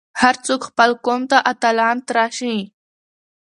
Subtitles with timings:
[0.21, 2.57] هر څوک خپل قوم ته اتلان تراشي.